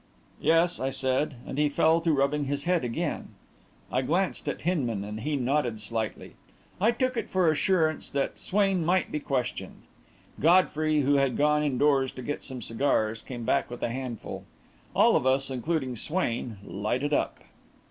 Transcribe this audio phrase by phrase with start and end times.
[0.41, 3.35] "Yes," I said, and he fell to rubbing his head again.
[3.91, 6.33] I glanced at Hinman, and he nodded slightly.
[6.79, 9.83] I took it for assurance that Swain might be questioned.
[10.39, 14.43] Godfrey, who had gone indoors to get some cigars, came back with a handful.
[14.95, 17.37] All of us, including Swain, lighted up.